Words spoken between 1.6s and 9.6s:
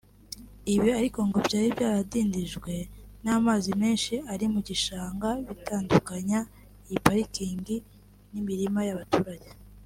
byaradindijwe n’amazi menshi ari mu gishanga gitandukanya iyi pariki n’imirima y’abaturage